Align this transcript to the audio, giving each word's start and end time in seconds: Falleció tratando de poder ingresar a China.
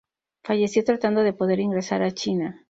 Falleció 0.43 0.83
tratando 0.83 1.21
de 1.21 1.31
poder 1.31 1.59
ingresar 1.59 2.01
a 2.01 2.09
China. 2.09 2.59